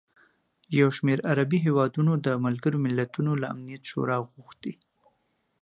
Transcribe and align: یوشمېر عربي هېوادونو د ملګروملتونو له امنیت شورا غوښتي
یوشمېر 0.79 1.19
عربي 1.31 1.59
هېوادونو 1.67 2.13
د 2.25 2.27
ملګروملتونو 2.45 3.31
له 3.41 3.45
امنیت 3.53 3.83
شورا 3.91 4.17
غوښتي 4.33 4.73